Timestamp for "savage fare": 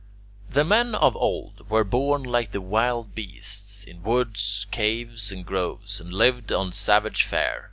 6.71-7.59